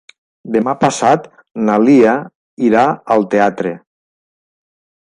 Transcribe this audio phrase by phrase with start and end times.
[0.53, 1.27] Demà passat
[1.67, 2.17] na Lia
[2.71, 2.87] irà
[3.19, 3.77] al teatre.